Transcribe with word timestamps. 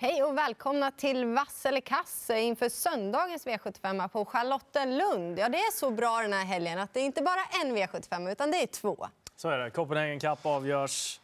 Hej 0.00 0.22
och 0.22 0.38
välkomna 0.38 0.90
till 0.90 1.24
Vass 1.24 1.66
eller 1.66 1.80
kass 1.80 2.30
inför 2.30 2.68
söndagens 2.68 3.46
V75 3.46 4.08
på 4.08 4.24
Charlottenlund. 4.24 5.38
Ja, 5.38 5.48
det 5.48 5.58
är 5.58 5.72
så 5.72 5.90
bra 5.90 6.18
den 6.22 6.32
här 6.32 6.44
helgen 6.44 6.78
att 6.78 6.94
det 6.94 7.00
är 7.00 7.04
inte 7.04 7.22
bara 7.22 7.64
en 7.64 7.76
V75 7.76 8.32
utan 8.32 8.50
det 8.50 8.62
är 8.62 8.66
två. 8.66 9.06
Så 9.36 9.48
är 9.48 9.58
det. 9.58 9.70
Copenhagen 9.70 10.20
Cup 10.20 10.46
avgörs 10.46 11.20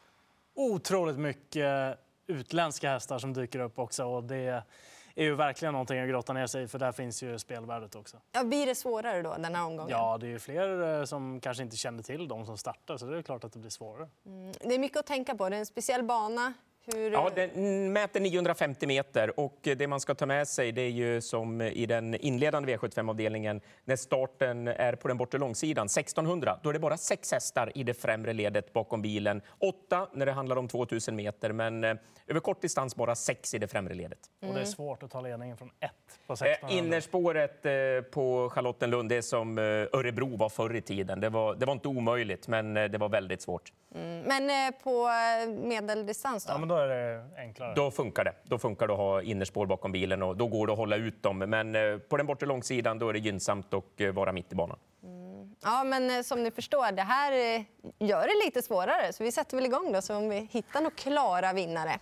otroligt 0.54 1.18
mycket 1.18 1.98
utländska 2.26 2.90
hästar 2.90 3.18
som 3.18 3.32
dyker 3.32 3.58
upp 3.58 3.78
också. 3.78 4.04
Och 4.04 4.24
det 4.24 4.62
är 5.14 5.24
ju 5.24 5.34
verkligen 5.34 5.72
någonting 5.72 6.00
att 6.00 6.08
grotta 6.08 6.32
ner 6.32 6.46
sig 6.46 6.62
i, 6.62 6.68
för 6.68 6.78
där 6.78 6.92
finns 6.92 7.22
ju 7.22 7.38
spelvärdet 7.38 7.94
också. 7.94 8.16
Ja, 8.32 8.44
blir 8.44 8.66
det 8.66 8.74
svårare 8.74 9.22
då 9.22 9.34
den 9.38 9.54
här 9.54 9.66
omgången? 9.66 9.90
Ja, 9.90 10.18
det 10.18 10.26
är 10.26 10.30
ju 10.30 10.38
fler 10.38 10.98
eh, 10.98 11.04
som 11.04 11.40
kanske 11.40 11.62
inte 11.62 11.76
kände 11.76 12.02
till 12.02 12.28
de 12.28 12.46
som 12.46 12.58
startar, 12.58 12.96
så 12.96 13.06
det 13.06 13.18
är 13.18 13.22
klart 13.22 13.44
att 13.44 13.52
det 13.52 13.58
blir 13.58 13.70
svårare. 13.70 14.08
Mm, 14.26 14.52
det 14.60 14.74
är 14.74 14.78
mycket 14.78 14.98
att 14.98 15.06
tänka 15.06 15.34
på. 15.34 15.48
Det 15.48 15.56
är 15.56 15.60
en 15.60 15.66
speciell 15.66 16.02
bana. 16.02 16.52
Hur... 16.86 17.12
Ja, 17.12 17.30
den 17.34 17.92
mäter 17.92 18.20
950 18.20 18.86
meter 18.86 19.40
och 19.40 19.58
det 19.62 19.86
man 19.86 20.00
ska 20.00 20.14
ta 20.14 20.26
med 20.26 20.48
sig 20.48 20.72
det 20.72 20.82
är 20.82 20.90
ju 20.90 21.20
som 21.20 21.60
i 21.60 21.86
den 21.86 22.14
inledande 22.14 22.76
V75-avdelningen 22.76 23.60
när 23.84 23.96
starten 23.96 24.68
är 24.68 24.94
på 24.94 25.08
den 25.08 25.16
bortre 25.16 25.38
långsidan, 25.38 25.86
1600, 25.86 26.58
då 26.62 26.68
är 26.68 26.72
det 26.72 26.78
bara 26.78 26.96
sex 26.96 27.32
hästar 27.32 27.72
i 27.74 27.82
det 27.82 27.94
främre 27.94 28.32
ledet 28.32 28.72
bakom 28.72 29.02
bilen. 29.02 29.42
Åtta 29.58 30.08
när 30.12 30.26
det 30.26 30.32
handlar 30.32 30.56
om 30.56 30.68
2000 30.68 31.16
meter, 31.16 31.52
men 31.52 31.84
eh, 31.84 31.96
över 32.26 32.40
kort 32.40 32.60
distans 32.60 32.96
bara 32.96 33.14
sex 33.14 33.54
i 33.54 33.58
det 33.58 33.68
främre 33.68 33.94
ledet. 33.94 34.18
Mm. 34.42 34.50
Och 34.50 34.60
det 34.60 34.66
är 34.66 34.70
svårt 34.70 35.02
att 35.02 35.10
ta 35.10 35.20
ledningen 35.20 35.56
från 35.56 35.68
ett 35.68 35.90
på 36.26 36.32
1600. 36.32 36.68
Eh, 36.68 36.78
innerspåret 36.78 37.66
eh, 37.66 37.72
på 38.10 38.50
Charlottenlund, 38.50 39.08
det 39.08 39.22
som 39.22 39.58
eh, 39.58 39.64
Örebro 39.64 40.36
var 40.36 40.48
förr 40.48 40.74
i 40.74 40.80
tiden. 40.80 41.20
Det 41.20 41.28
var, 41.28 41.54
det 41.54 41.66
var 41.66 41.72
inte 41.72 41.88
omöjligt, 41.88 42.48
men 42.48 42.76
eh, 42.76 42.84
det 42.84 42.98
var 42.98 43.08
väldigt 43.08 43.42
svårt. 43.42 43.72
Mm. 43.94 44.20
Men 44.20 44.50
eh, 44.50 44.74
på 44.82 45.08
medeldistans 45.48 46.44
då? 46.44 46.52
Ja, 46.52 46.58
då 46.74 46.80
är 46.80 46.88
det 46.88 47.24
enklare. 47.38 47.74
Då 47.74 47.90
funkar 47.90 48.24
det. 48.24 48.34
Då 48.44 48.58
funkar 48.58 48.86
det 48.86 48.92
att 48.92 48.98
ha 48.98 49.22
innerspår 49.22 49.66
bakom 49.66 49.92
bilen 49.92 50.22
och 50.22 50.36
då 50.36 50.46
går 50.46 50.66
det 50.66 50.72
att 50.72 50.78
hålla 50.78 50.96
ut 50.96 51.22
dem. 51.22 51.38
Men 51.38 51.74
eh, 51.74 51.98
på 51.98 52.16
den 52.16 52.26
bortre 52.26 52.46
långsidan 52.46 52.98
då 52.98 53.08
är 53.08 53.12
det 53.12 53.18
gynnsamt 53.18 53.74
att 53.74 54.00
eh, 54.00 54.10
vara 54.10 54.32
mitt 54.32 54.52
i 54.52 54.54
banan. 54.54 54.78
Mm. 55.02 55.54
Ja, 55.62 55.84
men 55.84 56.10
eh, 56.10 56.22
som 56.22 56.42
ni 56.42 56.50
förstår, 56.50 56.92
det 56.92 57.02
här 57.02 57.32
gör 57.98 58.26
det 58.26 58.44
lite 58.44 58.62
svårare. 58.62 59.12
Så 59.12 59.24
vi 59.24 59.32
sätter 59.32 59.56
väl 59.56 59.66
igång 59.66 59.92
då, 59.92 60.02
så 60.02 60.16
om 60.16 60.28
vi 60.28 60.48
hittar 60.52 60.80
några 60.80 60.96
klara 60.96 61.52
vinnare. 61.52 61.98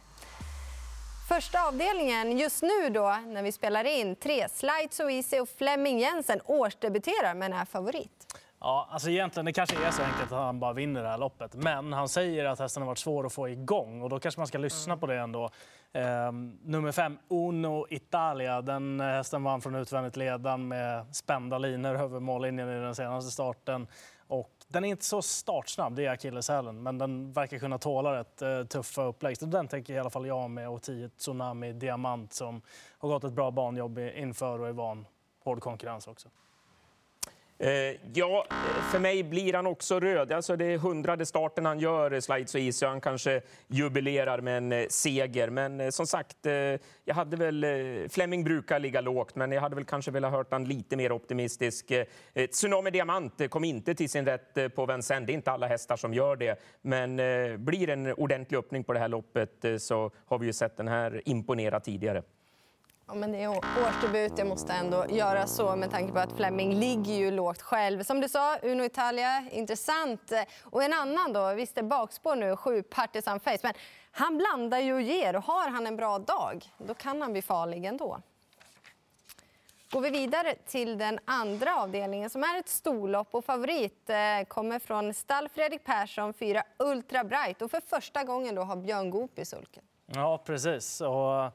Första 1.29 1.69
avdelningen 1.69 2.39
just 2.39 2.63
nu 2.63 2.91
då, 2.91 3.19
när 3.27 3.43
vi 3.43 3.53
spelar 3.53 3.85
in, 3.85 4.17
tre, 4.17 4.49
Slide 4.49 4.89
So 4.91 5.11
Easy 5.11 5.41
och 5.41 5.49
Flemming 5.49 5.99
Jensen 5.99 6.41
årsdebuterar 6.45 7.35
men 7.35 7.53
är 7.53 7.65
favorit. 7.65 8.32
Ja, 8.65 8.89
alltså 8.91 9.11
egentligen 9.11 9.45
det 9.45 9.53
kanske 9.53 9.87
är 9.87 9.91
så 9.91 10.03
enkelt 10.03 10.33
att 10.33 10.39
han 10.39 10.61
bara 10.61 10.73
vinner 10.73 11.03
det 11.03 11.09
här 11.09 11.19
loppet. 11.19 11.55
Men 11.55 11.93
han 11.93 12.09
säger 12.09 12.45
att 12.45 12.59
hästen 12.59 12.83
har 12.83 12.87
varit 12.87 12.99
svår 12.99 13.27
att 13.27 13.33
få 13.33 13.49
igång 13.49 14.03
och 14.03 14.09
då 14.09 14.21
kanske 14.21 14.41
man 14.41 14.47
ska 14.47 14.59
lyssna 14.59 14.97
på 14.97 15.07
det 15.07 15.19
ändå. 15.19 15.51
Eh, 15.93 16.33
nummer 16.63 16.93
fem, 16.93 17.19
Uno 17.29 17.87
Italia. 17.91 18.63
Den 18.63 19.01
eh, 19.01 19.07
hästen 19.07 19.45
vann 19.45 19.61
från 19.61 19.75
utvändigt 19.75 20.17
ledan 20.17 20.69
med 20.69 21.17
spända 21.17 21.59
linor 21.59 21.95
över 21.95 22.21
mållinjen 22.21 22.69
i 22.69 22.81
den 22.81 22.95
senaste 22.95 23.31
starten. 23.31 23.87
Och 24.27 24.53
den 24.69 24.85
är 24.85 24.89
inte 24.89 25.05
så 25.05 25.23
startsnabb, 25.23 25.95
det 25.95 26.07
är 26.07 26.11
akilleshälen, 26.11 26.83
men 26.83 26.99
den 26.99 27.33
verkar 27.33 27.59
kunna 27.59 27.79
tåla 27.79 28.15
rätt 28.15 28.43
eh, 28.43 28.65
tuffa 28.65 29.03
upplägg. 29.03 29.39
Så 29.39 29.47
den 29.47 29.69
tänker 29.69 29.95
i 29.95 29.99
alla 29.99 30.11
fall 30.11 30.27
jag 30.27 30.51
med 30.51 30.69
och 30.69 30.83
10 30.83 31.09
Tsunami 31.09 31.73
Diamant 31.73 32.33
som 32.33 32.63
har 32.99 33.09
gått 33.09 33.25
ett 33.25 33.33
bra 33.33 33.51
banjobb 33.51 33.99
inför 33.99 34.61
och 34.61 34.69
är 34.69 34.73
van 34.73 35.07
hård 35.45 35.61
konkurrens 35.61 36.07
också. 36.07 36.29
Eh, 37.63 37.97
ja, 38.15 38.47
eh, 38.51 38.83
för 38.83 38.99
mig 38.99 39.23
blir 39.23 39.53
han 39.53 39.67
också 39.67 40.01
röd. 40.01 40.33
Alltså 40.33 40.57
det 40.57 40.65
är 40.65 40.79
hundrade 40.79 41.27
starten 41.27 41.67
han 41.67 41.81
gör, 41.81 42.13
eh, 42.13 42.21
Slides 42.21 42.55
och 42.55 42.61
Easy. 42.61 42.87
Han 42.87 43.01
kanske 43.01 43.41
jubilerar 43.67 44.41
med 44.41 44.57
en 44.57 44.73
eh, 44.73 44.87
seger. 44.89 45.51
Men 45.51 45.81
eh, 45.81 45.91
som 45.91 46.07
sagt, 46.07 46.47
eh, 46.47 46.53
jag 47.05 47.15
hade 47.15 47.37
väl... 47.37 47.67
Fleming 48.09 48.45
brukar 48.45 48.79
ligga 48.79 49.01
lågt, 49.01 49.35
men 49.35 49.53
jag 49.53 49.61
hade 49.61 49.75
väl 49.75 49.85
kanske 49.85 50.11
velat 50.11 50.33
hört 50.33 50.53
han 50.53 50.65
lite 50.65 50.97
mer 50.97 51.13
optimistisk. 51.13 51.93
Tsunami 52.51 52.91
Diamant 52.91 53.51
kom 53.51 53.65
inte 53.65 53.95
till 53.95 54.11
sin 54.11 54.27
rätt 54.27 54.75
på 54.75 54.87
Vincennes. 54.87 55.27
Det 55.27 55.33
är 55.33 55.35
inte 55.35 55.51
alla 55.51 55.67
hästar 55.67 55.97
som 55.97 56.15
gör 56.15 56.37
det. 56.37 56.61
Men 56.83 57.17
blir 57.65 57.89
en 57.89 58.13
ordentlig 58.13 58.59
öppning 58.59 58.85
på 58.85 58.93
det 58.93 58.99
här 58.99 59.09
loppet 59.09 59.65
så 59.79 60.11
har 60.27 60.39
vi 60.39 60.47
ju 60.47 60.53
sett 60.53 60.77
den 60.77 60.89
här 60.89 61.23
imponera 61.25 61.81
tidigare. 61.81 62.23
Ja, 63.07 63.15
men 63.15 63.33
det 63.33 63.43
är 63.43 63.49
årsdebut. 63.89 64.33
Jag 64.37 64.47
måste 64.47 64.73
ändå 64.73 65.07
göra 65.09 65.47
så 65.47 65.77
med 65.77 65.91
tanke 65.91 66.13
på 66.13 66.19
att 66.19 66.33
Fleming 66.33 66.75
ligger 66.75 67.15
ju 67.15 67.31
lågt 67.31 67.63
själv. 67.63 68.03
Som 68.03 68.21
du 68.21 68.29
sa, 68.29 68.59
Uno 68.63 68.85
Italia, 68.85 69.45
intressant. 69.51 70.33
Och 70.63 70.83
en 70.83 70.93
annan 70.93 71.33
då, 71.33 71.55
visst 71.55 71.79
är 71.79 71.83
bakspår 71.83 72.37
nu, 72.37 72.57
sju 72.57 72.83
Partisan 72.83 73.41
Face. 73.41 73.59
Men 73.63 73.73
han 74.11 74.39
blandar 74.39 74.79
ju 74.79 74.95
och 74.95 75.03
ger 75.03 75.37
och 75.37 75.45
har 75.45 75.69
han 75.69 75.87
en 75.87 75.97
bra 75.97 76.19
dag, 76.19 76.65
då 76.79 76.95
kan 76.95 77.23
han 77.23 77.33
bli 77.33 77.43
farlig 77.43 77.85
ändå. 77.85 78.19
Går 79.91 80.01
vi 80.01 80.11
vidare 80.11 80.55
till 80.67 80.99
den 80.99 81.19
andra 81.25 81.77
avdelningen 81.77 82.31
som 82.31 82.43
är 82.45 82.59
ett 82.59 82.69
storlopp 82.69 83.35
och 83.35 83.45
favorit 83.45 84.11
eh, 84.11 84.47
kommer 84.49 84.79
från 84.79 85.15
stall 85.15 85.49
Fredrik 85.49 85.85
Persson, 85.85 86.35
fyra 86.35 86.63
Ultra 86.79 87.25
Bright 87.25 87.63
och 87.63 87.71
för 87.71 87.81
första 87.81 88.25
gången 88.25 88.55
då 88.55 88.63
har 88.63 88.77
Björn 88.77 89.11
Goop 89.11 89.39
i 89.39 89.45
sulken. 89.45 89.83
Ja, 90.07 90.43
precis. 90.47 91.01
Och 91.01 91.51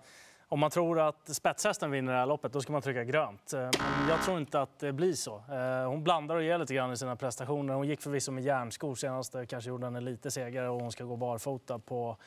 om 0.50 0.60
man 0.60 0.72
tror 0.72 1.00
att 1.00 1.36
spetshästen 1.36 1.92
vinner 1.92 2.14
det 2.14 2.20
här 2.20 2.26
loppet, 2.26 2.54
då 2.54 2.62
ska 2.62 2.72
man 2.72 2.82
trycka 2.82 3.04
grönt. 3.04 3.54
Eh, 3.54 3.60
men 3.60 4.10
jag 4.10 4.22
tror 4.22 4.38
inte 4.38 4.62
att 4.62 4.80
det 4.80 4.94
blir 4.94 5.14
så. 5.14 5.36
Eh, 5.36 5.90
hon 5.90 6.04
blandar 6.04 6.36
och 6.36 6.44
ger 6.44 6.58
lite 6.58 6.74
grann 6.74 6.92
i 6.92 6.98
sina 6.98 7.16
prestationer. 7.16 7.74
Hon 7.74 7.88
gick 7.88 8.02
förvisso 8.02 8.32
med 8.32 8.44
järnskor 8.44 8.96
senast, 8.96 9.36
eh, 9.36 9.44
kanske 9.44 9.70
gjorde 9.70 9.86
henne 9.86 10.02
lite 10.02 10.32
segare 10.32 10.70
och 10.70 10.82
hon 10.82 10.92
ska 10.92 11.04
gå 11.04 11.16
barfota 11.16 11.80
på 11.80 12.18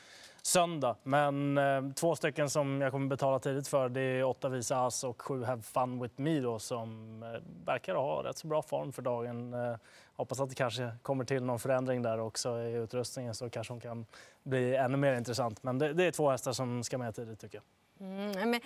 söndag. 0.41 0.95
Men 1.03 1.57
eh, 1.57 1.81
två 1.95 2.15
stycken 2.15 2.49
som 2.49 2.81
jag 2.81 2.91
kommer 2.91 3.07
betala 3.07 3.39
tidigt 3.39 3.67
för 3.67 3.89
det 3.89 4.01
är 4.01 4.23
åtta 4.23 4.49
Visa 4.49 4.85
As 4.85 5.03
och 5.03 5.21
sju 5.21 5.43
Have 5.43 5.61
Fun 5.61 6.01
With 6.01 6.21
Me 6.21 6.39
då, 6.39 6.59
som 6.59 7.23
eh, 7.23 7.65
verkar 7.65 7.95
ha 7.95 8.23
rätt 8.23 8.37
så 8.37 8.47
bra 8.47 8.61
form 8.61 8.91
för 8.91 9.01
dagen. 9.01 9.53
Eh, 9.53 9.75
hoppas 10.15 10.39
att 10.39 10.49
det 10.49 10.55
kanske 10.55 10.91
kommer 11.01 11.25
till 11.25 11.43
någon 11.43 11.59
förändring 11.59 12.01
där 12.01 12.19
också 12.19 12.59
i 12.59 12.73
utrustningen 12.73 13.33
så 13.33 13.49
kanske 13.49 13.73
hon 13.73 13.81
kan 13.81 14.05
bli 14.43 14.75
ännu 14.75 14.97
mer 14.97 15.13
intressant. 15.13 15.63
Men 15.63 15.77
det, 15.77 15.93
det 15.93 16.03
är 16.03 16.11
två 16.11 16.29
hästar 16.29 16.51
som 16.51 16.83
ska 16.83 16.97
med 16.97 17.15
tidigt 17.15 17.39
tycker 17.39 17.57
jag. 17.57 17.80
Mm, 18.01 18.49
men, 18.49 18.61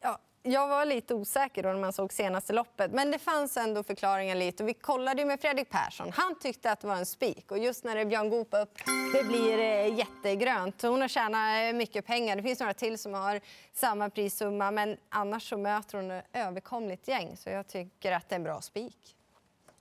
ja, 0.00 0.18
jag 0.42 0.68
var 0.68 0.84
lite 0.84 1.14
osäker 1.14 1.62
då 1.62 1.68
när 1.68 1.80
man 1.80 1.92
såg 1.92 2.12
senaste 2.12 2.52
loppet, 2.52 2.92
men 2.92 3.10
det 3.10 3.18
fanns 3.18 3.56
ändå 3.56 3.82
förklaringar 3.82 4.34
lite. 4.34 4.62
Och 4.62 4.68
vi 4.68 4.74
kollade 4.74 5.24
med 5.24 5.40
Fredrik 5.40 5.70
Persson. 5.70 6.12
Han 6.12 6.38
tyckte 6.38 6.72
att 6.72 6.80
det 6.80 6.86
var 6.86 6.96
en 6.96 7.06
spik 7.06 7.50
och 7.50 7.58
just 7.58 7.84
när 7.84 7.94
det 7.94 8.00
är 8.00 8.04
Björn 8.04 8.30
Goop 8.30 8.48
upp, 8.50 8.78
det 9.12 9.24
blir 9.24 9.58
eh, 9.58 9.98
jättegrönt. 9.98 10.82
Hon 10.82 11.00
har 11.00 11.08
tjänat 11.08 11.72
eh, 11.72 11.76
mycket 11.76 12.06
pengar. 12.06 12.36
Det 12.36 12.42
finns 12.42 12.60
några 12.60 12.74
till 12.74 12.98
som 12.98 13.14
har 13.14 13.40
samma 13.72 14.10
prissumma, 14.10 14.70
men 14.70 14.96
annars 15.08 15.48
så 15.48 15.56
möter 15.56 15.96
hon 15.96 16.10
ett 16.10 16.24
överkomligt 16.32 17.08
gäng, 17.08 17.36
så 17.36 17.50
jag 17.50 17.68
tycker 17.68 18.12
att 18.12 18.28
det 18.28 18.34
är 18.34 18.36
en 18.36 18.44
bra 18.44 18.60
spik. 18.60 19.16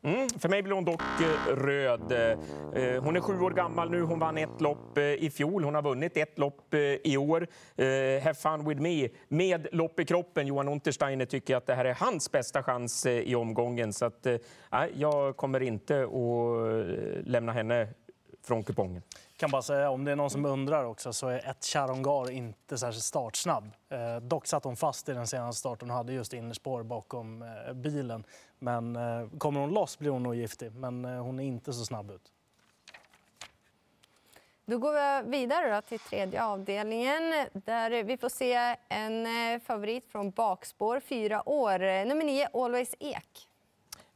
Mm, 0.03 0.29
för 0.29 0.49
mig 0.49 0.63
blir 0.63 0.73
hon 0.73 0.85
dock 0.85 1.01
eh, 1.01 1.55
röd. 1.55 2.11
Eh, 2.11 3.03
hon 3.03 3.15
är 3.15 3.19
sju 3.19 3.39
år 3.39 3.51
gammal 3.51 3.91
nu. 3.91 4.01
Hon 4.01 4.19
vann 4.19 4.37
ett 4.37 4.61
lopp 4.61 4.97
eh, 4.97 5.03
i 5.03 5.29
fjol. 5.29 5.63
Hon 5.63 5.75
har 5.75 5.81
vunnit 5.81 6.17
ett 6.17 6.39
lopp 6.39 6.73
i 7.03 7.17
år. 7.17 7.47
Have 8.23 8.33
fun 8.33 8.69
with 8.69 8.81
me. 8.81 9.09
Med 9.27 9.67
lopp 9.71 9.99
i 9.99 10.05
kroppen, 10.05 10.47
Johan 10.47 10.67
Untersteiner, 10.67 11.25
tycker 11.25 11.55
att 11.55 11.65
det 11.65 11.75
här 11.75 11.85
är 11.85 11.93
hans 11.93 12.31
bästa 12.31 12.63
chans 12.63 13.05
i 13.05 13.35
omgången. 13.35 13.93
Så 13.93 14.05
att, 14.05 14.27
jag 14.93 15.37
kommer 15.37 15.59
inte 15.59 16.03
att 16.03 17.27
lämna 17.27 17.51
henne 17.51 17.87
från 18.43 18.63
kupongen 18.63 19.01
kan 19.41 19.51
bara 19.51 19.61
säga, 19.61 19.89
om 19.89 20.05
det 20.05 20.11
är 20.11 20.15
någon 20.15 20.29
som 20.29 20.45
undrar 20.45 20.83
också, 20.83 21.13
så 21.13 21.27
är 21.27 21.49
ett 21.49 21.65
Charongar 21.65 22.31
inte 22.31 22.77
särskilt 22.77 23.03
startsnabb. 23.03 23.71
Eh, 23.89 24.17
dock 24.21 24.47
satt 24.47 24.63
hon 24.63 24.75
fast 24.75 25.09
i 25.09 25.13
den 25.13 25.27
senaste 25.27 25.59
starten 25.59 25.89
och 25.89 25.95
hade 25.95 26.13
just 26.13 26.33
innerspår 26.33 26.83
bakom 26.83 27.41
eh, 27.41 27.73
bilen. 27.73 28.23
Men 28.63 28.95
eh, 28.95 29.27
kommer 29.37 29.59
hon 29.59 29.73
loss 29.73 29.99
blir 29.99 30.09
hon 30.09 30.23
nog 30.23 30.35
giftig, 30.35 30.71
men 30.75 31.05
eh, 31.05 31.23
hon 31.23 31.39
är 31.39 31.43
inte 31.43 31.73
så 31.73 31.85
snabb 31.85 32.11
ut. 32.11 32.31
Då 34.65 34.77
går 34.77 35.23
vi 35.23 35.29
vidare 35.29 35.81
till 35.81 35.99
tredje 35.99 36.43
avdelningen 36.43 37.47
där 37.53 38.03
vi 38.03 38.17
får 38.17 38.29
se 38.29 38.75
en 38.89 39.25
eh, 39.25 39.61
favorit 39.61 40.05
från 40.11 40.31
bakspår, 40.31 40.99
fyra 40.99 41.49
år. 41.49 41.81
Eh, 41.83 42.05
nummer 42.05 42.25
nio, 42.25 42.47
Always 42.53 42.95
Ek. 42.99 43.47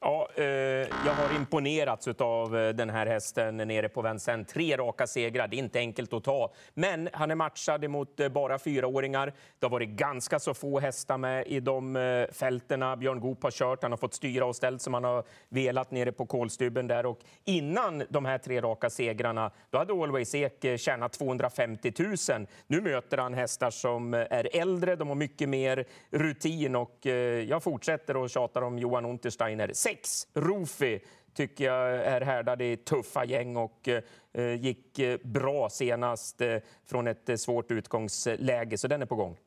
Ja, 0.08 0.30
eh, 0.36 0.46
jag 1.06 1.14
har 1.14 1.36
imponerats 1.36 2.08
av 2.08 2.58
eh, 2.58 2.70
den 2.70 2.90
här 2.90 3.06
hästen 3.06 3.58
nere 3.58 3.90
på 3.90 4.02
Vincennes. 4.02 4.48
Tre 4.48 4.78
raka 4.78 5.08
segrar, 5.08 5.48
det 5.48 5.56
är 5.56 5.60
inte 5.60 5.80
enkelt 5.80 6.14
att 6.14 6.24
ta. 6.24 6.54
Men 6.74 7.10
han 7.14 7.32
är 7.32 7.36
matchad 7.36 7.90
mot 7.90 8.20
eh, 8.20 8.30
bara 8.30 8.60
fyraåringar. 8.60 9.34
Det 9.60 9.66
har 9.66 9.72
varit 9.72 9.90
ganska 9.90 10.40
så 10.40 10.54
få 10.54 10.80
hästar 10.80 11.18
med 11.18 11.48
i 11.48 11.60
de 11.60 11.96
eh, 11.96 12.34
fälterna. 12.34 12.96
Björn 12.96 13.20
Goop 13.20 13.44
har 13.44 13.52
kört, 13.52 13.82
han 13.82 13.92
har 13.92 13.98
fått 13.98 14.14
styra 14.14 14.46
och 14.46 14.56
ställt 14.56 14.82
som 14.82 14.94
han 14.94 15.04
har 15.04 15.24
velat 15.50 15.92
nere 15.92 16.12
på 16.12 16.26
kolstuben 16.26 16.88
där. 16.88 17.06
Och 17.06 17.20
innan 17.46 18.04
de 18.10 18.26
här 18.26 18.38
tre 18.38 18.62
raka 18.62 18.90
segrarna, 18.90 19.52
då 19.70 19.78
hade 19.78 19.94
Always 19.94 20.36
Ek 20.36 20.66
eh, 20.66 20.78
tjänat 20.78 21.14
250 21.14 21.94
000. 22.00 22.48
Nu 22.68 22.82
möter 22.82 23.18
han 23.18 23.34
hästar 23.34 23.70
som 23.70 24.14
är 24.14 24.56
äldre, 24.56 24.96
de 24.96 25.08
har 25.08 25.16
mycket 25.16 25.50
mer 25.50 25.86
rutin 26.12 26.76
och 26.76 27.06
jag 27.48 27.64
fortsätter 27.64 28.26
att 28.26 28.32
tjata 28.32 28.66
om 28.66 28.80
Johan 28.80 29.06
Untersteiner 29.06 29.72
sex. 29.96 30.28
Rofi 30.34 31.00
tycker 31.34 31.66
jag 31.66 31.90
är 31.90 32.22
härdad 32.22 32.62
i 32.62 32.78
tuffa 32.78 33.26
gäng 33.26 33.58
och 33.58 33.90
eh, 34.34 34.54
gick 34.56 35.00
eh, 35.00 35.20
bra 35.24 35.70
senast 35.70 36.42
eh, 36.42 36.58
från 36.86 37.08
ett 37.08 37.30
eh, 37.30 37.36
svårt 37.36 37.72
utgångsläge, 37.72 38.78
så 38.78 38.88
den 38.88 39.02
är 39.02 39.06
på 39.06 39.16
gång. 39.16 39.38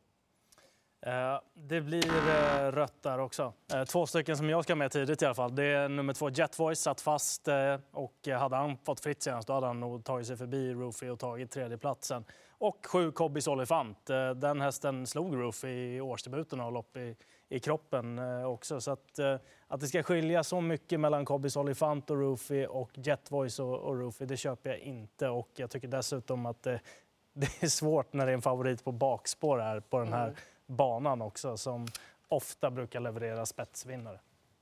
Eh, 1.06 1.40
det 1.54 1.80
blir 1.80 2.70
rött 2.70 3.02
där 3.02 3.18
också. 3.18 3.52
Två 3.88 4.06
stycken 4.06 4.36
som 4.36 4.50
jag 4.50 4.64
ska 4.64 4.74
med 4.74 4.90
tidigt 4.90 5.22
i 5.22 5.24
alla 5.24 5.34
fall. 5.34 5.54
Det 5.54 5.64
är 5.64 5.88
nummer 5.88 6.12
två, 6.12 6.30
Jetvoice 6.30 6.80
satt 6.80 7.00
fast 7.00 7.48
och 7.90 8.28
hade 8.38 8.56
han 8.56 8.76
fått 8.76 9.00
fritt 9.00 9.22
senast 9.22 9.48
då 9.48 9.54
hade 9.54 9.66
han 9.66 9.80
nog 9.80 10.04
tagit 10.04 10.26
sig 10.26 10.36
förbi 10.36 10.72
Roofy 10.72 11.08
och 11.08 11.18
tagit 11.18 11.50
tredjeplatsen. 11.50 12.24
Och 12.58 12.86
sju, 12.86 13.12
Cobbys 13.12 13.48
Olifant. 13.48 14.06
Den 14.36 14.60
hästen 14.60 15.06
slog 15.06 15.36
Roofy 15.36 15.68
i 15.68 16.00
årsdebuten 16.00 16.60
och 16.60 16.72
lopp 16.72 16.96
i, 16.96 17.16
i 17.48 17.60
kroppen 17.60 18.18
också. 18.44 18.80
Så 18.80 18.90
att, 18.90 19.18
att 19.66 19.80
det 19.80 19.86
ska 19.86 20.02
skilja 20.02 20.44
så 20.44 20.60
mycket 20.60 21.00
mellan 21.00 21.24
Cobbys 21.24 21.56
Olifant 21.56 22.10
och 22.10 22.16
Roofy 22.16 22.66
och 22.66 22.90
Jet 22.94 23.30
Voice 23.30 23.58
och, 23.58 23.78
och 23.78 23.98
Roofy, 23.98 24.26
det 24.26 24.36
köper 24.36 24.70
jag 24.70 24.78
inte. 24.78 25.28
Och 25.28 25.48
jag 25.56 25.70
tycker 25.70 25.88
dessutom 25.88 26.46
att 26.46 26.62
det, 26.62 26.80
det 27.32 27.62
är 27.62 27.68
svårt 27.68 28.12
när 28.12 28.26
det 28.26 28.32
är 28.32 28.34
en 28.34 28.42
favorit 28.42 28.84
på 28.84 28.92
bakspår 28.92 29.58
här 29.58 29.80
på 29.80 29.98
den 29.98 30.12
här 30.12 30.24
mm 30.24 30.36
banan 30.68 31.22
också 31.22 31.56
som 31.56 31.86
ofta 32.28 32.70
brukar 32.70 33.00
leverera 33.00 33.46
spetsvinnare. 33.46 34.20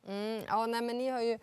Mm, 0.08 0.42
ja, 0.48 0.66
nej, 0.66 0.82
men 0.82 0.98
ni 0.98 1.08
har 1.08 1.20
ju 1.20 1.38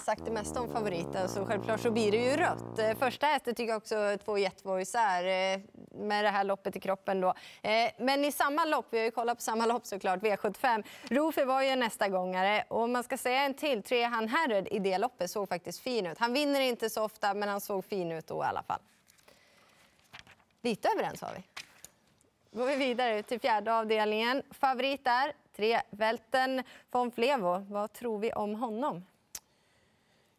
sagt 0.00 0.24
det 0.24 0.30
mesta 0.30 0.60
om 0.60 0.72
favoriten 0.72 1.28
så 1.28 1.46
självklart 1.46 1.80
så 1.80 1.90
blir 1.90 2.12
det 2.12 2.16
ju 2.16 2.36
rött. 2.36 2.78
Eh, 2.78 2.98
första 2.98 3.26
hästen 3.26 3.54
tycker 3.54 3.70
jag 3.72 3.76
också 3.76 4.16
två 4.24 4.38
Jetvoice 4.38 4.94
eh, 4.94 5.60
med 5.90 6.24
det 6.24 6.30
här 6.30 6.44
loppet 6.44 6.76
i 6.76 6.80
kroppen 6.80 7.20
då. 7.20 7.34
Eh, 7.62 7.90
men 7.98 8.24
i 8.24 8.32
samma 8.32 8.64
lopp, 8.64 8.86
vi 8.90 8.98
har 8.98 9.04
ju 9.04 9.10
kollat 9.10 9.38
på 9.38 9.42
samma 9.42 9.66
lopp 9.66 9.86
såklart, 9.86 10.20
V75. 10.20 10.84
Rofi 11.08 11.44
var 11.44 11.62
ju 11.62 11.76
nästa 11.76 12.08
gångare 12.08 12.64
och 12.68 12.88
man 12.88 13.04
ska 13.04 13.16
säga 13.16 13.42
en 13.42 13.54
till, 13.54 13.82
tre 13.82 14.04
han 14.04 14.28
Herred 14.28 14.68
i 14.70 14.78
det 14.78 14.98
loppet 14.98 15.30
såg 15.30 15.48
faktiskt 15.48 15.80
fin 15.80 16.06
ut. 16.06 16.18
Han 16.18 16.32
vinner 16.32 16.60
inte 16.60 16.90
så 16.90 17.04
ofta 17.04 17.34
men 17.34 17.48
han 17.48 17.60
såg 17.60 17.84
fin 17.84 18.12
ut 18.12 18.26
då 18.26 18.42
i 18.42 18.46
alla 18.46 18.62
fall. 18.62 18.80
Lite 20.62 20.88
överens 20.88 21.20
har 21.20 21.34
vi 21.34 21.42
går 22.54 22.66
vi 22.66 22.76
vidare 22.76 23.22
till 23.22 23.40
fjärde 23.40 23.74
avdelningen. 23.74 24.42
Favorit 24.50 25.06
är 25.06 25.32
tre 25.56 25.80
Välten 25.90 26.62
von 26.90 27.10
Flevo. 27.10 27.58
Vad 27.58 27.92
tror 27.92 28.18
vi 28.18 28.32
om 28.32 28.54
honom? 28.54 29.04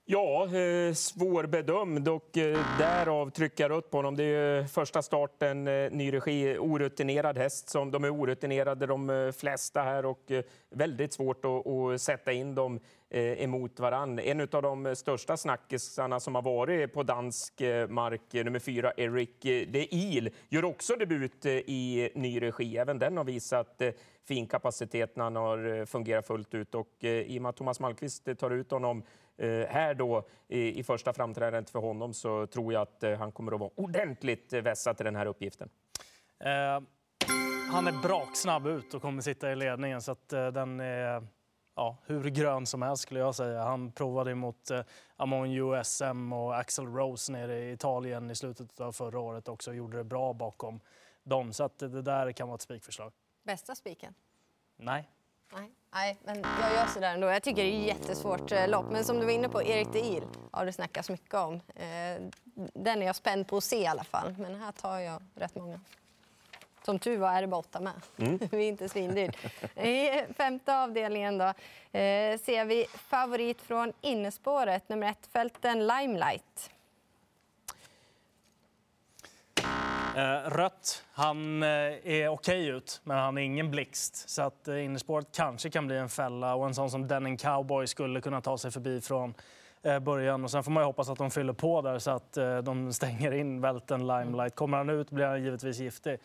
Ja, 0.07 0.43
eh, 0.43 0.93
svårbedömd 0.93 2.07
och 2.07 2.37
eh, 2.37 2.77
därav 2.79 3.29
trycka 3.29 3.69
rött 3.69 3.91
på 3.91 3.97
honom. 3.97 4.15
Det 4.15 4.23
är 4.23 4.63
första 4.63 5.01
starten, 5.01 5.67
eh, 5.67 5.91
ny 5.91 6.13
regi, 6.13 6.57
orutinerad 6.57 7.37
häst. 7.37 7.69
Som, 7.69 7.91
de 7.91 8.03
är 8.03 8.13
orutinerade 8.13 8.85
de 8.85 9.33
flesta 9.37 9.81
här 9.81 10.05
och 10.05 10.31
väldigt 10.69 11.13
svårt 11.13 11.45
att, 11.45 11.67
att 11.67 12.01
sätta 12.01 12.31
in 12.31 12.55
dem 12.55 12.79
emot 13.09 13.79
varann. 13.79 14.19
En 14.19 14.41
av 14.41 14.61
de 14.61 14.95
största 14.95 15.37
snackisarna 15.37 16.19
som 16.19 16.35
har 16.35 16.41
varit 16.41 16.93
på 16.93 17.03
dansk 17.03 17.61
mark, 17.89 18.21
nummer 18.33 18.59
fyra, 18.59 18.93
Eric 18.97 19.29
de 19.41 19.87
Il, 19.91 20.29
gör 20.49 20.65
också 20.65 20.95
debut 20.95 21.45
i 21.45 22.09
ny 22.15 22.41
regi. 22.41 22.77
Även 22.77 22.99
den 22.99 23.17
har 23.17 23.23
visat 23.23 23.81
fin 24.27 24.47
kapacitet 24.47 25.15
när 25.15 25.23
han 25.23 25.35
har 25.35 25.85
fungerat 25.85 26.27
fullt 26.27 26.53
ut. 26.53 26.75
Och 26.75 27.03
i 27.03 27.37
och 27.37 27.41
med 27.41 27.49
att 27.49 27.55
Thomas 27.55 27.79
Malmqvist 27.79 28.29
tar 28.39 28.51
ut 28.51 28.71
honom 28.71 29.03
här 29.69 29.93
då 29.93 30.23
i, 30.47 30.83
första 30.83 31.13
framträdandet 31.13 31.69
för 31.69 31.79
honom 31.79 32.13
så 32.13 32.47
tror 32.47 32.73
jag 32.73 32.81
att 32.81 33.03
eh, 33.03 33.17
han 33.17 33.31
kommer 33.31 33.51
att 33.51 33.59
vara 33.59 33.71
ordentligt 33.75 34.53
vässad 34.53 34.97
till 34.97 35.05
den 35.05 35.15
här 35.15 35.25
uppgiften. 35.25 35.69
Eh, 36.39 36.81
han 37.71 37.87
är 37.87 38.01
braksnabb 38.01 38.67
ut 38.67 38.93
och 38.93 39.01
kommer 39.01 39.21
sitta 39.21 39.51
i 39.51 39.55
ledningen 39.55 40.01
så 40.01 40.11
att 40.11 40.33
eh, 40.33 40.47
den 40.47 40.79
är 40.79 41.27
ja, 41.75 41.97
hur 42.05 42.29
grön 42.29 42.65
som 42.65 42.81
helst 42.81 43.03
skulle 43.03 43.19
jag 43.19 43.35
säga. 43.35 43.63
Han 43.63 43.91
provade 43.91 44.35
mot 44.35 44.71
eh, 44.71 44.81
Amon 45.15 45.51
USM 45.51 46.33
och 46.33 46.57
Axel 46.57 46.85
Rose 46.85 47.31
nere 47.31 47.59
i 47.59 47.71
Italien 47.71 48.31
i 48.31 48.35
slutet 48.35 48.79
av 48.79 48.91
förra 48.91 49.19
året 49.19 49.47
också 49.47 49.69
och 49.69 49.75
gjorde 49.75 49.97
det 49.97 50.03
bra 50.03 50.33
bakom 50.33 50.79
dem. 51.23 51.53
Så 51.53 51.63
att 51.63 51.79
det 51.79 52.01
där 52.01 52.31
kan 52.31 52.47
vara 52.47 52.55
ett 52.55 52.61
spikförslag. 52.61 53.11
Bästa 53.43 53.75
spiken? 53.75 54.13
Nej. 54.77 55.09
Nej. 55.53 55.71
Nej, 55.93 56.17
men 56.23 56.45
jag 56.61 56.73
gör 56.73 56.85
sådär 56.85 57.13
ändå. 57.13 57.27
Jag 57.27 57.43
tycker 57.43 57.63
det 57.63 57.69
är 57.69 57.79
ett 57.79 57.87
jättesvårt 57.87 58.51
eh, 58.51 58.67
lopp. 58.67 58.85
Men 58.91 59.03
som 59.03 59.19
du 59.19 59.25
var 59.25 59.31
inne 59.31 59.49
på, 59.49 59.63
Erik 59.63 59.87
de 59.93 59.99
Il 59.99 60.23
har 60.51 60.65
det 60.65 60.73
snackats 60.73 61.09
mycket 61.09 61.33
om. 61.33 61.53
Eh, 61.75 62.21
den 62.73 63.01
är 63.01 63.05
jag 63.05 63.15
spänd 63.15 63.47
på 63.47 63.57
att 63.57 63.63
se 63.63 63.81
i 63.81 63.87
alla 63.87 64.03
fall. 64.03 64.35
Men 64.37 64.55
här 64.55 64.71
tar 64.71 64.99
jag 64.99 65.23
rätt 65.35 65.55
många. 65.55 65.79
Som 66.85 66.99
tur 66.99 67.17
var 67.17 67.33
är 67.33 67.41
det 67.41 67.47
bara 67.47 67.59
åtta 67.59 67.79
med. 67.79 67.93
Mm. 68.17 68.39
vi 68.51 68.63
är 68.63 68.67
inte 68.69 68.89
svindyrt. 68.89 69.45
I 69.77 70.25
femte 70.33 70.77
avdelningen 70.77 71.37
då, 71.37 71.45
eh, 71.99 72.39
ser 72.39 72.65
vi 72.65 72.85
favorit 72.93 73.61
från 73.61 73.93
innespåret, 74.01 74.89
nummer 74.89 75.07
ett, 75.07 75.27
Fälten 75.31 75.87
Limelight. 75.87 76.71
Eh, 80.15 80.49
rött. 80.49 81.03
Han 81.13 81.63
eh, 81.63 81.69
är 81.69 81.97
okej 82.03 82.29
okay 82.29 82.67
ut, 82.67 83.01
men 83.03 83.17
han 83.17 83.37
är 83.37 83.41
ingen 83.41 83.71
blixt. 83.71 84.29
Så 84.29 84.41
att 84.41 84.67
eh, 84.67 84.85
innerspåret 84.85 85.27
kanske 85.35 85.69
kan 85.69 85.87
bli 85.87 85.97
en 85.97 86.09
fälla 86.09 86.55
och 86.55 86.65
en 86.67 86.75
sån 86.75 86.91
som 86.91 87.07
Denning 87.07 87.37
Cowboy 87.37 87.87
skulle 87.87 88.21
kunna 88.21 88.41
ta 88.41 88.57
sig 88.57 88.71
förbi 88.71 89.01
från 89.01 89.33
eh, 89.83 89.99
början. 89.99 90.43
Och 90.43 90.51
sen 90.51 90.63
får 90.63 90.71
man 90.71 90.83
ju 90.83 90.85
hoppas 90.85 91.09
att 91.09 91.17
de 91.17 91.31
fyller 91.31 91.53
på 91.53 91.81
där 91.81 91.99
så 91.99 92.11
att 92.11 92.37
eh, 92.37 92.57
de 92.57 92.93
stänger 92.93 93.31
in 93.31 93.61
välten 93.61 94.07
Limelight. 94.07 94.55
Kommer 94.55 94.77
han 94.77 94.89
ut 94.89 95.11
blir 95.11 95.25
han 95.25 95.43
givetvis 95.43 95.79
giftig. 95.79 96.17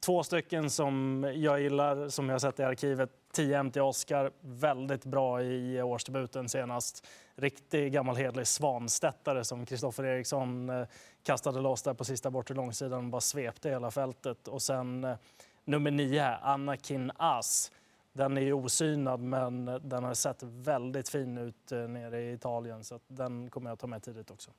Två 0.00 0.22
stycken 0.22 0.70
som 0.70 1.24
jag 1.36 1.60
gillar, 1.60 2.08
som 2.08 2.28
jag 2.28 2.34
har 2.34 2.38
sett 2.38 2.60
i 2.60 2.62
arkivet. 2.62 3.10
10 3.32 3.62
MT 3.62 3.76
Oscar, 3.76 4.32
väldigt 4.40 5.04
bra 5.04 5.42
i 5.42 5.82
årsdebuten 5.82 6.48
senast. 6.48 7.06
Riktig 7.34 7.92
gammal 7.92 8.16
hedlig 8.16 8.46
svanstättare 8.46 9.44
som 9.44 9.66
Kristoffer 9.66 10.04
Eriksson 10.04 10.70
eh, 10.70 10.86
kastade 11.22 11.60
loss 11.60 11.82
där 11.82 11.94
på 11.94 12.04
sista 12.04 12.30
bortre 12.30 12.54
långsidan 12.54 13.04
och 13.04 13.10
bara 13.10 13.20
svepte 13.20 13.70
hela 13.70 13.90
fältet. 13.90 14.48
Och 14.48 14.62
sen 14.62 15.04
eh, 15.04 15.16
nummer 15.64 15.90
nio, 15.90 16.36
Anakin 16.36 17.12
As. 17.16 17.72
Den 18.12 18.36
är 18.36 18.40
ju 18.40 18.52
osynad, 18.52 19.20
men 19.20 19.68
eh, 19.68 19.74
den 19.74 20.04
har 20.04 20.14
sett 20.14 20.42
väldigt 20.42 21.08
fin 21.08 21.38
ut 21.38 21.70
nere 21.70 22.20
i 22.20 22.32
Italien, 22.32 22.84
så 22.84 23.00
den 23.06 23.50
kommer 23.50 23.70
jag 23.70 23.78
ta 23.78 23.86
med 23.86 24.02
tidigt 24.02 24.30
också. 24.30 24.50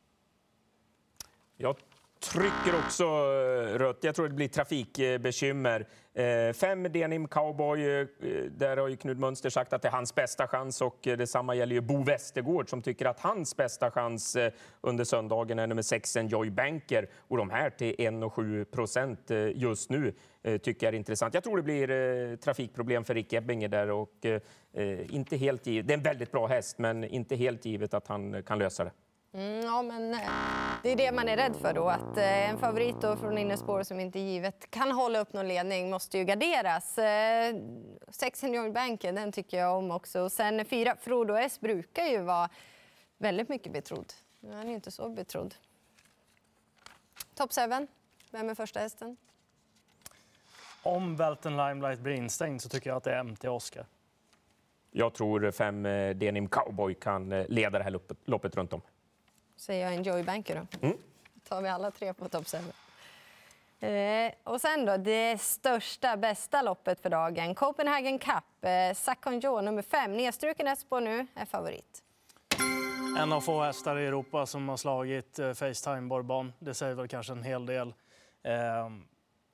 Jag 1.58 1.78
trycker 2.20 2.80
också 2.86 3.04
eh, 3.04 3.78
rött. 3.78 3.98
Jag 4.02 4.16
tror 4.16 4.28
det 4.28 4.34
blir 4.34 4.48
trafikbekymmer. 4.48 5.88
Eh, 6.14 6.54
fem 6.54 6.84
Denim 6.84 7.28
Cowboy, 7.28 8.00
eh, 8.00 8.08
där 8.52 8.78
har 8.78 8.88
ju 8.88 8.96
Knud 8.96 9.20
Mönster 9.20 9.50
sagt 9.50 9.74
att 9.74 9.82
det 9.82 9.88
är 9.88 9.92
hans 9.92 10.16
bästa 10.16 10.48
chans 10.48 10.82
och 10.82 10.98
detsamma 11.02 11.56
gäller 11.56 11.76
ju 11.76 11.82
Bo 11.82 12.04
Westergård 12.04 12.70
som 12.70 12.82
tycker 12.82 13.06
att 13.06 13.20
hans 13.20 13.58
bästa 13.58 13.92
chans 13.92 14.38
under 14.82 15.04
söndagen 15.04 15.60
är 15.60 15.68
nummer 15.68 15.82
sex 15.82 16.18
Enjoy 16.18 16.50
Banker 16.50 17.10
och 17.28 17.38
de 17.38 17.50
här 17.50 17.70
till 17.70 17.96
1,7 17.96 18.66
procent 18.66 19.32
just 19.54 19.90
nu 19.90 20.14
tycker 20.44 20.88
jag 20.88 20.94
är 20.94 20.98
intressant. 20.98 21.34
Jag 21.34 21.44
tror 21.44 21.58
det 21.58 21.64
blir 21.64 22.36
trafikproblem 22.36 23.04
för 23.04 23.14
Rick 23.14 23.34
Ebbinger 23.34 23.68
där 23.68 23.92
och 23.92 24.26
inte 25.10 25.38
helt 25.38 25.68
givet. 25.68 25.88
Det 25.88 25.94
är 25.94 25.98
en 25.98 26.04
väldigt 26.04 26.32
bra 26.32 26.48
häst, 26.48 26.78
men 26.78 27.04
inte 27.04 27.36
helt 27.36 27.66
givet 27.66 27.94
att 27.94 28.08
han 28.08 28.44
kan 28.44 28.60
lösa 28.60 28.84
det. 28.84 28.92
Mm, 29.38 29.66
ja, 29.66 29.82
men 29.82 30.14
eh, 30.14 30.20
det 30.84 30.90
är 30.92 30.96
det 30.96 31.12
man 31.12 31.30
är 31.30 31.38
rädd 31.38 31.56
för 31.56 31.74
då. 31.74 31.90
Att 31.90 32.18
eh, 32.18 32.50
en 32.50 32.58
favorit 32.58 33.02
då 33.02 33.16
från 33.16 33.38
innerspår 33.38 33.84
som 33.84 34.00
inte 34.00 34.20
är 34.20 34.24
givet 34.24 34.72
kan 34.72 34.92
hålla 34.92 35.20
upp 35.20 35.34
någon 35.34 35.48
ledning 35.48 35.90
måste 35.90 36.18
ju 36.18 36.24
garderas. 36.24 36.98
Eh, 36.98 37.56
sex 38.10 38.40
seniorbanken, 38.40 39.16
den 39.16 39.32
tycker 39.32 39.58
jag 39.58 39.78
om 39.78 39.92
också. 39.92 40.22
Och 40.22 40.32
sen 40.32 40.66
fyra, 40.66 40.96
Frodo 41.02 41.34
S 41.34 41.60
brukar 41.60 42.06
ju 42.06 42.22
vara 42.22 42.50
väldigt 43.18 43.50
mycket 43.50 43.74
betrodd. 43.74 44.14
Han 44.42 44.60
är 44.60 44.68
ju 44.68 44.76
inte 44.76 44.92
så 44.92 45.10
betrodd. 45.10 45.56
Top 47.36 47.54
7, 47.54 47.88
vem 48.32 48.50
är 48.50 48.56
första 48.56 48.80
hästen? 48.80 49.18
Om 50.84 51.16
Welton 51.16 51.58
Limelight 51.58 52.00
blir 52.00 52.14
instängd 52.14 52.62
så 52.62 52.70
tycker 52.70 52.90
jag 52.90 52.98
att 52.98 53.04
det 53.04 53.14
är 53.14 53.24
MT 53.24 53.46
Oscar. 53.46 53.86
Jag 54.92 55.14
tror 55.14 55.52
fem 55.52 55.84
Denim 56.16 56.48
Cowboy 56.48 56.94
kan 56.94 57.30
leda 57.30 57.78
det 57.78 57.84
här 57.84 57.92
loppet, 57.92 58.18
loppet 58.26 58.56
runt 58.56 58.74
om 58.74 58.82
säger 59.58 59.86
jag 59.86 59.94
Enjoy 59.94 60.24
Banker 60.24 60.56
då. 60.56 60.88
Mm. 60.88 60.98
tar 61.48 61.62
vi 61.62 61.70
alla 61.70 61.92
tre 61.92 62.14
på 62.14 62.30
topp 62.30 62.48
7. 62.48 62.58
Eh, 63.88 64.32
och 64.44 64.62
sen 64.62 64.86
då, 64.86 64.98
det 64.98 65.42
största, 65.42 66.18
bästa 66.18 66.62
loppet 66.62 67.00
för 67.00 67.10
dagen. 67.10 67.56
Copenhagen 67.56 68.20
Cup. 68.20 68.44
Eh, 68.62 68.94
Sakonjo, 68.96 69.62
nummer 69.62 69.82
fem. 69.82 70.18
Nedstruken 70.18 70.68
ett 70.68 70.80
spår 70.80 71.02
nu, 71.02 71.28
är 71.36 71.46
favorit. 71.46 72.04
En 73.20 73.34
av 73.34 73.42
få 73.42 73.62
hästar 73.62 74.00
i 74.00 74.06
Europa 74.06 74.46
som 74.46 74.70
har 74.70 74.78
slagit 74.78 75.40
eh, 75.40 75.54
Facetime 75.54 76.02
Bourbon. 76.02 76.54
Det 76.60 76.74
säger 76.74 76.96
väl 76.96 77.08
kanske 77.08 77.34
en 77.34 77.44
hel 77.44 77.66
del. 77.66 77.94
Eh, 78.44 78.90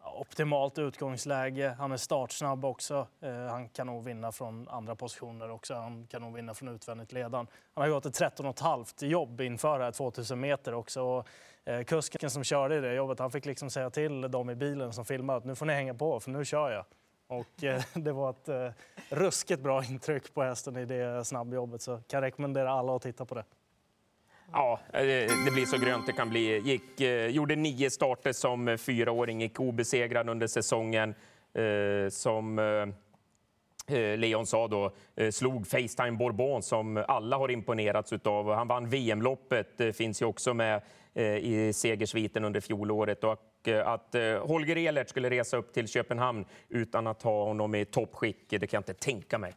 optimalt 0.03 0.79
utgångsläge. 0.79 1.75
Han 1.79 1.91
är 1.91 1.97
startsnabb 1.97 2.65
också. 2.65 3.07
Eh, 3.21 3.33
han 3.33 3.69
kan 3.69 3.87
nog 3.87 4.03
vinna 4.03 4.31
från 4.31 4.69
andra 4.69 4.95
positioner 4.95 5.51
också. 5.51 5.73
Han 5.73 6.07
kan 6.07 6.21
nog 6.21 6.35
vinna 6.35 6.53
från 6.53 6.69
utvändigt 6.69 7.11
ledan. 7.11 7.47
Han 7.73 7.81
har 7.83 7.89
gått 7.89 8.05
ett 8.05 8.19
13,5 8.19 9.05
jobb 9.05 9.41
inför 9.41 9.79
det 9.79 9.85
här 9.85 9.91
2000 9.91 10.39
meter 10.39 10.73
också. 10.73 11.01
Och, 11.01 11.27
eh, 11.65 11.83
kusken 11.83 12.29
som 12.29 12.43
körde 12.43 12.77
i 12.77 12.81
det 12.81 12.93
jobbet, 12.93 13.19
han 13.19 13.31
fick 13.31 13.45
liksom 13.45 13.69
säga 13.69 13.89
till 13.89 14.21
dem 14.21 14.49
i 14.49 14.55
bilen 14.55 14.93
som 14.93 15.05
filmade 15.05 15.37
att 15.37 15.45
nu 15.45 15.55
får 15.55 15.65
ni 15.65 15.73
hänga 15.73 15.93
på 15.93 16.19
för 16.19 16.31
nu 16.31 16.45
kör 16.45 16.71
jag. 16.71 16.85
Och 17.27 17.63
eh, 17.63 17.81
det 17.93 18.11
var 18.11 18.29
ett 18.29 18.49
eh, 18.49 18.69
ruskigt 19.09 19.61
bra 19.61 19.83
intryck 19.83 20.33
på 20.33 20.43
hästen 20.43 20.77
i 20.77 20.85
det 20.85 21.25
snabbjobbet 21.25 21.81
så 21.81 22.01
kan 22.07 22.21
rekommendera 22.21 22.71
alla 22.71 22.95
att 22.95 23.01
titta 23.01 23.25
på 23.25 23.35
det. 23.35 23.43
Ja, 24.53 24.79
eh, 24.93 25.01
det 25.45 25.51
blir 25.53 25.65
så 25.65 25.77
grönt 25.77 26.05
det 26.05 26.13
kan 26.13 26.29
bli. 26.29 26.59
Gick, 26.59 27.01
eh, 27.01 27.27
gjorde 27.27 27.55
nio 27.55 27.89
starter 27.89 28.33
som 28.33 28.77
fyraåring, 28.77 29.41
gick 29.41 29.59
obesegrad 29.59 30.29
under 30.29 30.47
säsongen. 30.47 31.15
eh, 31.55 32.09
som 32.09 32.59
eh, 32.59 33.95
eh 33.97 34.17
Leon 34.17 34.45
sa 34.45 34.67
då, 34.67 34.91
eh, 35.15 35.31
slog 35.31 35.67
Facetime 35.67 36.11
Bourbon 36.11 36.63
som 36.63 37.03
alla 37.07 37.37
har 37.37 37.51
imponerats 37.51 38.13
av. 38.13 38.53
Han 38.53 38.67
vann 38.67 38.89
VM-loppet, 38.89 39.95
finns 39.95 40.21
ju 40.21 40.25
också 40.25 40.53
med 40.53 40.81
i 41.41 41.73
segersviten 41.73 42.45
under 42.45 42.61
fjolåret. 42.61 43.23
Och 43.23 43.67
att 43.85 44.15
Holger 44.41 44.75
Elert 44.75 45.09
skulle 45.09 45.29
resa 45.29 45.57
upp 45.57 45.73
till 45.73 45.87
Köpenhamn 45.87 46.45
utan 46.69 47.07
att 47.07 47.21
ha 47.21 47.43
honom 47.43 47.75
i 47.75 47.85
toppskick, 47.85 48.49
det 48.49 48.59
kan 48.59 48.77
jag 48.77 48.79
inte 48.81 48.93
tänka 48.93 49.37
mig. 49.37 49.53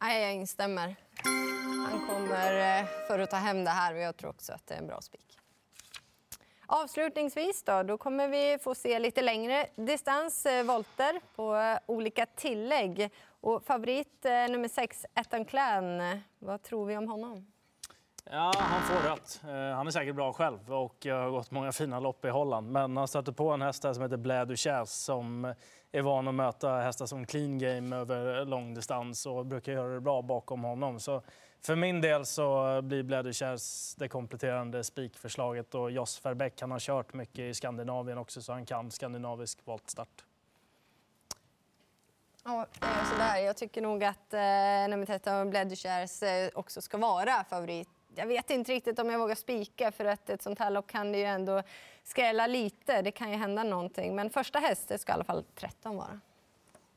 Nej, 0.00 0.22
jag 0.22 0.34
instämmer. 0.34 0.96
Han 1.90 2.06
kommer 2.06 2.80
eh, 2.80 2.86
för 3.06 3.18
att 3.18 3.30
ta 3.30 3.36
hem 3.36 3.64
det 3.64 3.70
här 3.70 3.94
och 3.94 4.00
jag 4.00 4.16
tror 4.16 4.30
också 4.30 4.52
att 4.52 4.66
det 4.66 4.74
är 4.74 4.78
en 4.78 4.86
bra 4.86 5.00
spik. 5.00 5.38
Avslutningsvis 6.66 7.62
då, 7.62 7.82
då 7.82 7.98
kommer 7.98 8.28
vi 8.28 8.58
få 8.62 8.74
se 8.74 8.98
lite 8.98 9.22
längre 9.22 9.66
distans, 9.76 10.46
eh, 10.46 10.64
volter, 10.64 11.20
på 11.36 11.56
eh, 11.56 11.78
olika 11.86 12.26
tillägg. 12.26 13.10
Och 13.40 13.64
favorit 13.64 14.24
nummer 14.24 14.68
sex, 14.68 15.06
Ettan 15.14 15.44
Klan. 15.44 16.02
Vad 16.38 16.62
tror 16.62 16.86
vi 16.86 16.96
om 16.96 17.08
honom? 17.08 17.46
Ja, 18.30 18.52
han 18.56 18.82
får 18.82 19.08
rött. 19.08 19.40
Han 19.76 19.86
är 19.86 19.90
säkert 19.90 20.14
bra 20.14 20.32
själv 20.32 20.72
och 20.72 21.06
har 21.06 21.30
gått 21.30 21.50
många 21.50 21.72
fina 21.72 22.00
lopp 22.00 22.24
i 22.24 22.28
Holland. 22.28 22.72
Men 22.72 22.96
han 22.96 23.08
stöter 23.08 23.32
på 23.32 23.50
en 23.50 23.62
häst 23.62 23.84
här 23.84 23.92
som 23.92 24.02
heter 24.02 24.16
Blair 24.16 24.44
Duchesse 24.44 25.04
som 25.04 25.54
är 25.92 26.02
van 26.02 26.28
att 26.28 26.34
möta 26.34 26.70
hästar 26.70 27.06
som 27.06 27.26
clean 27.26 27.58
game 27.58 27.96
över 27.96 28.44
lång 28.44 28.74
distans 28.74 29.26
och 29.26 29.46
brukar 29.46 29.72
göra 29.72 29.94
det 29.94 30.00
bra 30.00 30.22
bakom 30.22 30.64
honom. 30.64 31.00
Så 31.00 31.22
för 31.62 31.76
min 31.76 32.00
del 32.00 32.26
så 32.26 32.80
blir 32.82 33.02
Blädderkärrs 33.02 33.94
det 33.94 34.08
kompletterande 34.08 34.84
spikförslaget 34.84 35.74
och 35.74 35.90
Jos 35.90 36.24
Verbeck 36.24 36.60
han 36.60 36.70
har 36.70 36.78
kört 36.78 37.14
mycket 37.14 37.38
i 37.38 37.54
Skandinavien 37.54 38.18
också 38.18 38.42
så 38.42 38.52
han 38.52 38.66
kan 38.66 38.90
skandinavisk 38.90 39.58
voltstart. 39.64 40.24
Ja, 42.46 42.66
eh, 42.82 43.10
sådär. 43.10 43.36
Jag 43.36 43.56
tycker 43.56 43.82
nog 43.82 44.04
att 44.04 44.34
eh, 44.34 44.40
nummer 44.90 45.06
13, 45.06 45.50
Bled 45.50 45.72
eh, 45.72 46.28
också 46.54 46.80
ska 46.80 46.98
vara 46.98 47.44
favorit. 47.44 47.88
Jag 48.14 48.26
vet 48.26 48.50
inte 48.50 48.72
riktigt 48.72 48.98
om 48.98 49.10
jag 49.10 49.18
vågar 49.18 49.34
spika 49.34 49.92
för 49.92 50.04
att 50.04 50.30
ett 50.30 50.42
sånt 50.42 50.58
här 50.58 50.70
lopp 50.70 50.86
kan 50.86 51.12
det 51.12 51.18
ju 51.18 51.24
ändå 51.24 51.62
skrälla 52.04 52.46
lite. 52.46 53.02
Det 53.02 53.10
kan 53.10 53.30
ju 53.30 53.36
hända 53.36 53.62
någonting. 53.62 54.14
Men 54.14 54.30
första 54.30 54.58
häst 54.58 54.88
det 54.88 54.98
ska 54.98 55.12
i 55.12 55.14
alla 55.14 55.24
fall 55.24 55.44
13 55.54 55.96
vara. 55.96 56.20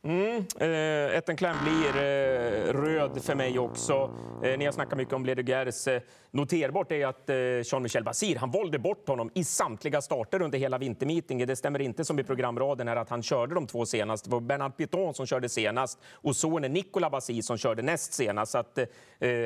Mm, 0.03 0.45
eh, 0.59 1.17
Etten 1.17 1.35
Clan 1.37 1.55
blir 1.63 2.01
eh, 2.03 2.73
röd 2.73 3.23
för 3.23 3.35
mig 3.35 3.59
också. 3.59 4.11
Eh, 4.43 4.57
ni 4.57 4.65
har 4.65 4.71
snackat 4.71 4.97
mycket 4.97 5.13
om 5.13 5.25
Ledegers. 5.25 5.87
Eh, 5.87 6.01
noterbart 6.31 6.91
är 6.91 7.05
att 7.07 7.29
eh, 7.29 7.35
Jean-Michel 7.35 8.03
Basir 8.03 8.35
han 8.35 8.51
valde 8.51 8.79
bort 8.79 9.07
honom 9.07 9.31
i 9.33 9.43
samtliga 9.43 10.01
starter 10.01 10.41
under 10.41 10.59
hela 10.59 10.77
vintermeetingen. 10.77 11.47
Det 11.47 11.55
stämmer 11.55 11.81
inte 11.81 12.05
som 12.05 12.19
i 12.19 12.23
programraden 12.23 12.87
här 12.87 12.95
att 12.95 13.09
han 13.09 13.23
körde 13.23 13.55
de 13.55 13.67
två 13.67 13.85
senast. 13.85 14.25
Det 14.25 14.31
var 14.31 14.39
Bernard 14.39 14.77
Piton 14.77 15.13
som 15.13 15.25
körde 15.25 15.49
senast 15.49 15.99
och 16.13 16.35
sonen 16.35 16.73
Nicolas 16.73 17.11
Basir 17.11 17.41
som 17.41 17.57
körde 17.57 17.81
näst 17.81 18.13
senast. 18.13 18.51
Så 18.51 18.57
att, 18.57 18.77
eh, 18.77 18.87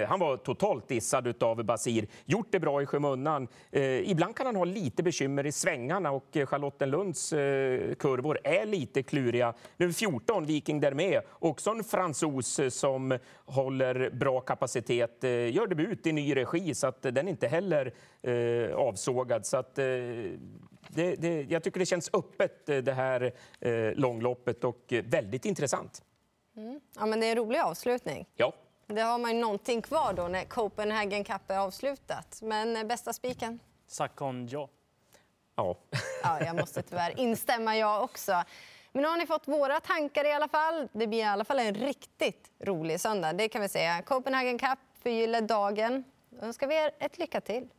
han 0.08 0.20
var 0.20 0.38
totalt 0.38 0.88
dissad 0.88 1.44
av 1.44 1.64
Basir. 1.64 2.08
Gjort 2.26 2.48
det 2.52 2.60
bra 2.60 2.82
i 2.82 2.86
skymundan. 2.86 3.48
Eh, 3.72 4.10
ibland 4.12 4.36
kan 4.36 4.46
han 4.46 4.56
ha 4.56 4.66
lite 4.66 5.04
bekymmer 5.04 5.46
i 5.46 5.52
svängarna 5.52 6.12
och 6.12 6.38
eh, 6.38 6.46
Charlottenlunds 6.46 7.34
eh, 7.34 7.94
kurvor 7.96 8.40
är 8.44 8.66
lite 8.66 9.04
kluriga. 9.04 9.54
Nu 9.78 9.94
14 9.94 10.43
Viking 10.46 10.80
där 10.80 10.92
med. 10.94 11.22
Också 11.32 11.70
en 11.72 11.84
fransos 11.84 12.60
som 12.70 13.18
håller 13.46 14.10
bra 14.10 14.40
kapacitet. 14.42 15.24
Eh, 15.24 15.30
Gör 15.56 15.68
debut 15.68 16.08
i 16.08 16.12
ny 16.12 16.36
regi, 16.36 16.76
så 16.76 16.88
att 16.88 17.02
den 17.02 17.18
är 17.18 17.30
inte 17.30 17.48
heller 17.48 17.94
eh, 18.22 18.76
avsågad. 18.76 19.46
Så 19.46 19.58
att, 19.58 19.78
eh, 19.78 19.86
det, 20.88 21.16
det, 21.18 21.46
jag 21.50 21.64
tycker 21.64 21.80
det 21.80 21.86
känns 21.86 22.10
öppet, 22.14 22.70
eh, 22.70 22.78
det 22.78 22.94
här 22.94 23.34
eh, 23.60 23.94
långloppet, 23.96 24.64
och 24.64 24.94
väldigt 25.04 25.46
intressant. 25.46 26.04
Ja, 27.00 27.06
men 27.06 27.20
det 27.20 27.26
är 27.26 27.32
en 27.32 27.38
rolig 27.38 27.60
avslutning. 27.60 28.26
Ja. 28.36 28.54
Det 28.88 29.02
har 29.02 29.18
man 29.18 29.36
ju 29.36 29.42
någonting 29.42 29.82
kvar 29.82 30.14
då 30.14 30.28
när 30.28 30.44
Copenhagen 30.46 31.24
Cup 31.24 31.42
är 31.48 31.58
avslutat. 31.58 32.40
Men 32.42 32.78
eh, 32.78 32.84
bästa 32.84 33.14
spiken? 33.14 33.60
Sakon 33.88 34.48
Jo. 34.48 34.70
ja. 35.56 35.78
Ja, 36.24 36.46
jag 36.46 36.56
måste 36.56 36.82
tyvärr 36.82 37.20
instämma 37.20 37.78
jag 37.78 38.04
också. 38.04 38.44
Men 38.94 39.02
nu 39.02 39.08
har 39.10 39.18
ni 39.18 39.26
fått 39.26 39.48
våra 39.48 39.80
tankar 39.80 40.26
i 40.26 40.32
alla 40.32 40.48
fall. 40.48 40.88
Det 40.92 41.08
blir 41.08 41.20
i 41.20 41.24
alla 41.24 41.46
fall 41.46 41.60
en 41.60 41.74
riktigt 41.74 42.52
rolig 42.60 43.00
söndag. 43.00 43.34
Det 43.34 43.50
kan 43.50 43.62
vi 43.62 43.70
säga. 43.70 44.02
Copenhagen 44.02 44.58
Cup 44.58 44.80
förgyller 45.04 45.42
dagen. 45.42 46.04
Då 46.30 46.46
önskar 46.46 46.68
vi 46.68 46.76
er 46.76 46.92
ett 47.00 47.18
lycka 47.18 47.42
till. 47.42 47.70